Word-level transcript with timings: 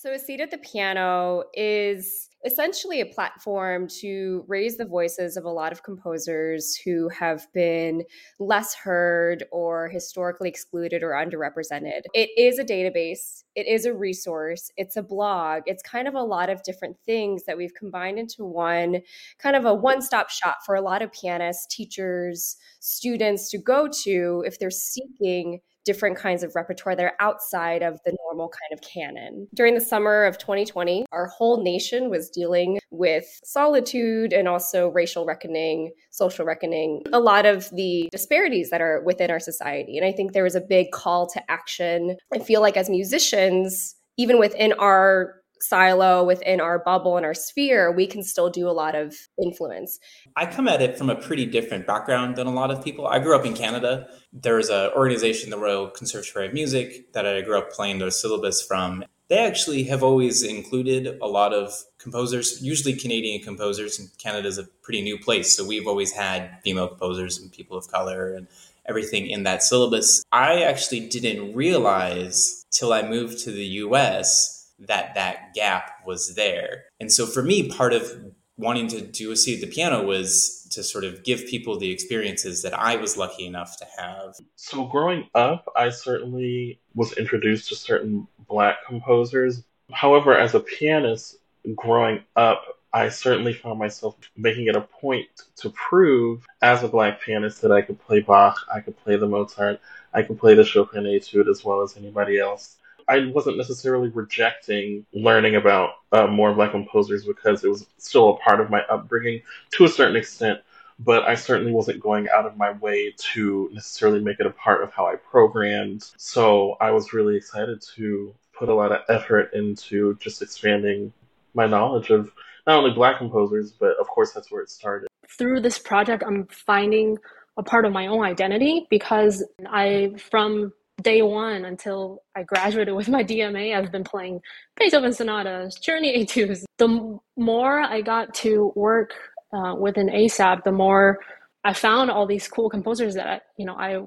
So, 0.00 0.14
A 0.14 0.18
Seat 0.18 0.40
at 0.40 0.50
the 0.50 0.56
Piano 0.56 1.42
is 1.52 2.30
essentially 2.46 3.02
a 3.02 3.04
platform 3.04 3.86
to 4.00 4.46
raise 4.48 4.78
the 4.78 4.86
voices 4.86 5.36
of 5.36 5.44
a 5.44 5.50
lot 5.50 5.72
of 5.72 5.82
composers 5.82 6.74
who 6.74 7.10
have 7.10 7.46
been 7.52 8.04
less 8.38 8.74
heard 8.74 9.44
or 9.52 9.90
historically 9.90 10.48
excluded 10.48 11.02
or 11.02 11.10
underrepresented. 11.10 12.00
It 12.14 12.30
is 12.38 12.58
a 12.58 12.64
database, 12.64 13.44
it 13.54 13.66
is 13.66 13.84
a 13.84 13.92
resource, 13.92 14.72
it's 14.78 14.96
a 14.96 15.02
blog, 15.02 15.64
it's 15.66 15.82
kind 15.82 16.08
of 16.08 16.14
a 16.14 16.22
lot 16.22 16.48
of 16.48 16.62
different 16.62 16.96
things 17.04 17.44
that 17.44 17.58
we've 17.58 17.74
combined 17.74 18.18
into 18.18 18.42
one 18.42 19.02
kind 19.36 19.54
of 19.54 19.66
a 19.66 19.74
one 19.74 20.00
stop 20.00 20.30
shop 20.30 20.60
for 20.64 20.76
a 20.76 20.80
lot 20.80 21.02
of 21.02 21.12
pianists, 21.12 21.66
teachers, 21.66 22.56
students 22.78 23.50
to 23.50 23.58
go 23.58 23.86
to 24.04 24.44
if 24.46 24.58
they're 24.58 24.70
seeking 24.70 25.60
different 25.90 26.16
kinds 26.16 26.44
of 26.44 26.54
repertoire 26.54 26.94
that 26.94 27.04
are 27.04 27.16
outside 27.18 27.82
of 27.82 27.98
the 28.04 28.16
normal 28.24 28.48
kind 28.48 28.72
of 28.72 28.80
canon. 28.80 29.48
During 29.52 29.74
the 29.74 29.80
summer 29.80 30.22
of 30.22 30.38
2020, 30.38 31.04
our 31.10 31.26
whole 31.26 31.64
nation 31.64 32.10
was 32.10 32.30
dealing 32.30 32.78
with 32.92 33.26
solitude 33.42 34.32
and 34.32 34.46
also 34.46 34.86
racial 34.90 35.26
reckoning, 35.26 35.90
social 36.12 36.46
reckoning, 36.46 37.02
a 37.12 37.18
lot 37.18 37.44
of 37.44 37.68
the 37.70 38.08
disparities 38.12 38.70
that 38.70 38.80
are 38.80 39.02
within 39.04 39.32
our 39.32 39.40
society. 39.40 39.98
And 39.98 40.06
I 40.06 40.12
think 40.12 40.32
there 40.32 40.44
was 40.44 40.54
a 40.54 40.60
big 40.60 40.92
call 40.92 41.26
to 41.30 41.50
action. 41.50 42.16
I 42.32 42.38
feel 42.38 42.60
like 42.60 42.76
as 42.76 42.88
musicians, 42.88 43.96
even 44.16 44.38
within 44.38 44.72
our 44.74 45.39
silo 45.62 46.24
within 46.24 46.60
our 46.60 46.78
bubble 46.78 47.16
and 47.16 47.26
our 47.26 47.34
sphere, 47.34 47.92
we 47.92 48.06
can 48.06 48.22
still 48.22 48.50
do 48.50 48.68
a 48.68 48.72
lot 48.72 48.94
of 48.94 49.14
influence. 49.42 49.98
I 50.36 50.46
come 50.46 50.68
at 50.68 50.82
it 50.82 50.96
from 50.96 51.10
a 51.10 51.16
pretty 51.16 51.46
different 51.46 51.86
background 51.86 52.36
than 52.36 52.46
a 52.46 52.52
lot 52.52 52.70
of 52.70 52.82
people. 52.84 53.06
I 53.06 53.18
grew 53.18 53.36
up 53.36 53.44
in 53.44 53.54
Canada. 53.54 54.08
There's 54.32 54.68
an 54.68 54.90
organization, 54.96 55.50
the 55.50 55.58
Royal 55.58 55.88
Conservatory 55.88 56.46
of 56.46 56.54
Music, 56.54 57.12
that 57.12 57.26
I 57.26 57.40
grew 57.42 57.58
up 57.58 57.70
playing 57.70 57.98
the 57.98 58.10
syllabus 58.10 58.62
from. 58.62 59.04
They 59.28 59.38
actually 59.38 59.84
have 59.84 60.02
always 60.02 60.42
included 60.42 61.18
a 61.22 61.26
lot 61.26 61.52
of 61.54 61.72
composers, 61.98 62.60
usually 62.62 62.94
Canadian 62.94 63.42
composers, 63.42 63.98
and 63.98 64.08
Canada 64.18 64.48
is 64.48 64.58
a 64.58 64.64
pretty 64.82 65.02
new 65.02 65.18
place. 65.18 65.56
So 65.56 65.64
we've 65.64 65.86
always 65.86 66.12
had 66.12 66.58
female 66.64 66.88
composers 66.88 67.38
and 67.38 67.52
people 67.52 67.76
of 67.76 67.86
color 67.88 68.34
and 68.34 68.48
everything 68.88 69.28
in 69.28 69.44
that 69.44 69.62
syllabus. 69.62 70.24
I 70.32 70.62
actually 70.62 71.08
didn't 71.08 71.54
realize 71.54 72.66
till 72.72 72.92
I 72.92 73.02
moved 73.02 73.38
to 73.44 73.52
the 73.52 73.64
US 73.64 74.59
that 74.80 75.14
that 75.14 75.54
gap 75.54 75.92
was 76.06 76.34
there. 76.34 76.84
And 77.00 77.12
so 77.12 77.26
for 77.26 77.42
me, 77.42 77.68
part 77.68 77.92
of 77.92 78.10
wanting 78.56 78.88
to 78.88 79.00
do 79.00 79.32
a 79.32 79.36
seat 79.36 79.62
at 79.62 79.68
the 79.68 79.74
piano 79.74 80.02
was 80.02 80.66
to 80.70 80.82
sort 80.82 81.04
of 81.04 81.24
give 81.24 81.46
people 81.46 81.78
the 81.78 81.90
experiences 81.90 82.62
that 82.62 82.78
I 82.78 82.96
was 82.96 83.16
lucky 83.16 83.46
enough 83.46 83.76
to 83.78 83.86
have. 83.98 84.34
So 84.56 84.84
growing 84.86 85.28
up, 85.34 85.66
I 85.76 85.90
certainly 85.90 86.80
was 86.94 87.12
introduced 87.14 87.68
to 87.68 87.76
certain 87.76 88.26
black 88.48 88.86
composers. 88.86 89.62
However, 89.92 90.36
as 90.36 90.54
a 90.54 90.60
pianist, 90.60 91.38
growing 91.74 92.22
up, 92.36 92.62
I 92.92 93.08
certainly 93.08 93.52
found 93.52 93.78
myself 93.78 94.16
making 94.36 94.66
it 94.66 94.76
a 94.76 94.80
point 94.80 95.28
to 95.56 95.70
prove 95.70 96.44
as 96.60 96.82
a 96.82 96.88
black 96.88 97.20
pianist 97.20 97.62
that 97.62 97.70
I 97.70 97.82
could 97.82 98.00
play 98.00 98.20
Bach, 98.20 98.58
I 98.72 98.80
could 98.80 98.98
play 98.98 99.16
the 99.16 99.28
Mozart, 99.28 99.80
I 100.12 100.22
could 100.22 100.38
play 100.38 100.54
the 100.54 100.64
Chopin 100.64 101.04
etude 101.06 101.48
as 101.48 101.64
well 101.64 101.82
as 101.82 101.96
anybody 101.96 102.38
else. 102.38 102.76
I 103.10 103.26
wasn't 103.26 103.56
necessarily 103.56 104.08
rejecting 104.08 105.04
learning 105.12 105.56
about 105.56 105.94
uh, 106.12 106.28
more 106.28 106.54
black 106.54 106.70
composers 106.70 107.24
because 107.24 107.64
it 107.64 107.68
was 107.68 107.84
still 107.98 108.30
a 108.30 108.36
part 108.36 108.60
of 108.60 108.70
my 108.70 108.82
upbringing 108.82 109.42
to 109.72 109.84
a 109.84 109.88
certain 109.88 110.14
extent, 110.14 110.60
but 111.00 111.24
I 111.24 111.34
certainly 111.34 111.72
wasn't 111.72 111.98
going 111.98 112.28
out 112.32 112.46
of 112.46 112.56
my 112.56 112.70
way 112.70 113.12
to 113.32 113.68
necessarily 113.72 114.20
make 114.20 114.38
it 114.38 114.46
a 114.46 114.50
part 114.50 114.84
of 114.84 114.92
how 114.92 115.06
I 115.06 115.16
programmed. 115.16 116.08
So 116.18 116.76
I 116.80 116.92
was 116.92 117.12
really 117.12 117.36
excited 117.36 117.82
to 117.96 118.32
put 118.56 118.68
a 118.68 118.74
lot 118.74 118.92
of 118.92 119.00
effort 119.08 119.54
into 119.54 120.16
just 120.20 120.40
expanding 120.40 121.12
my 121.52 121.66
knowledge 121.66 122.10
of 122.10 122.30
not 122.64 122.78
only 122.78 122.92
black 122.92 123.18
composers, 123.18 123.72
but 123.72 123.96
of 123.98 124.06
course 124.06 124.30
that's 124.30 124.52
where 124.52 124.62
it 124.62 124.70
started. 124.70 125.08
Through 125.36 125.62
this 125.62 125.80
project, 125.80 126.22
I'm 126.24 126.46
finding 126.46 127.18
a 127.56 127.64
part 127.64 127.86
of 127.86 127.92
my 127.92 128.06
own 128.06 128.22
identity 128.22 128.86
because 128.88 129.44
I, 129.66 130.12
from 130.30 130.72
day 131.02 131.22
one 131.22 131.64
until 131.64 132.22
I 132.36 132.42
graduated 132.42 132.94
with 132.94 133.08
my 133.08 133.22
DMA, 133.24 133.76
I've 133.76 133.92
been 133.92 134.04
playing 134.04 134.40
Beethoven 134.76 135.12
sonatas, 135.12 135.78
Czerny 135.78 136.16
etudes. 136.16 136.64
The 136.78 137.18
more 137.36 137.80
I 137.80 138.00
got 138.00 138.34
to 138.36 138.72
work 138.74 139.12
uh, 139.52 139.74
within 139.78 140.08
ASAP, 140.08 140.64
the 140.64 140.72
more 140.72 141.18
I 141.64 141.72
found 141.74 142.10
all 142.10 142.26
these 142.26 142.48
cool 142.48 142.70
composers 142.70 143.14
that 143.14 143.42
you 143.56 143.66
know 143.66 143.74
I 143.74 144.02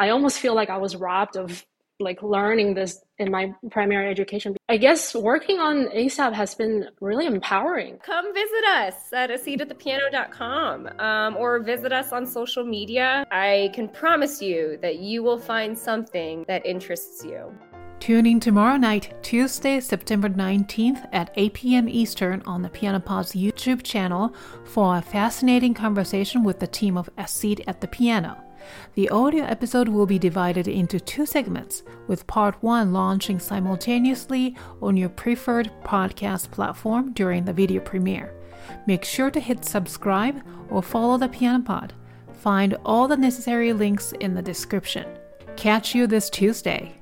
I 0.00 0.10
almost 0.10 0.38
feel 0.38 0.54
like 0.54 0.70
I 0.70 0.78
was 0.78 0.96
robbed 0.96 1.36
of 1.36 1.64
like 2.00 2.22
learning 2.22 2.74
this 2.74 3.02
in 3.18 3.30
my 3.30 3.52
primary 3.70 4.10
education. 4.10 4.56
I 4.68 4.76
guess 4.76 5.14
working 5.14 5.58
on 5.58 5.88
ASAP 5.88 6.32
has 6.32 6.54
been 6.54 6.88
really 7.00 7.26
empowering. 7.26 7.98
Come 7.98 8.32
visit 8.32 8.64
us 8.68 9.12
at 9.12 9.30
a 9.30 9.38
seat 9.38 9.60
at 9.60 9.68
the 9.68 9.74
piano.com 9.74 10.88
um, 10.98 11.36
or 11.36 11.60
visit 11.60 11.92
us 11.92 12.12
on 12.12 12.26
social 12.26 12.64
media. 12.64 13.26
I 13.30 13.70
can 13.74 13.88
promise 13.88 14.40
you 14.40 14.78
that 14.82 14.98
you 14.98 15.22
will 15.22 15.38
find 15.38 15.76
something 15.76 16.44
that 16.48 16.64
interests 16.64 17.24
you. 17.24 17.52
Tune 18.00 18.26
in 18.26 18.38
tomorrow 18.38 18.76
night, 18.76 19.12
Tuesday, 19.22 19.80
September 19.80 20.28
19th 20.28 21.08
at 21.12 21.32
8 21.34 21.52
p.m. 21.52 21.88
Eastern 21.88 22.42
on 22.46 22.62
the 22.62 22.68
Piano 22.68 23.00
Pod's 23.00 23.32
YouTube 23.32 23.82
channel 23.82 24.32
for 24.64 24.96
a 24.96 25.02
fascinating 25.02 25.74
conversation 25.74 26.44
with 26.44 26.60
the 26.60 26.68
team 26.68 26.96
of 26.96 27.10
A 27.18 27.26
Seat 27.26 27.64
at 27.66 27.80
the 27.80 27.88
Piano. 27.88 28.40
The 28.94 29.08
audio 29.10 29.44
episode 29.44 29.88
will 29.88 30.06
be 30.06 30.18
divided 30.18 30.68
into 30.68 31.00
two 31.00 31.26
segments, 31.26 31.82
with 32.06 32.26
part 32.26 32.56
one 32.62 32.92
launching 32.92 33.38
simultaneously 33.38 34.56
on 34.82 34.96
your 34.96 35.08
preferred 35.08 35.70
podcast 35.84 36.50
platform 36.50 37.12
during 37.12 37.44
the 37.44 37.52
video 37.52 37.80
premiere. 37.80 38.34
Make 38.86 39.04
sure 39.04 39.30
to 39.30 39.40
hit 39.40 39.64
subscribe 39.64 40.42
or 40.70 40.82
follow 40.82 41.18
the 41.18 41.28
Piano 41.28 41.62
Pod. 41.62 41.94
Find 42.34 42.76
all 42.84 43.08
the 43.08 43.16
necessary 43.16 43.72
links 43.72 44.12
in 44.20 44.34
the 44.34 44.42
description. 44.42 45.06
Catch 45.56 45.94
you 45.94 46.06
this 46.06 46.30
Tuesday. 46.30 46.97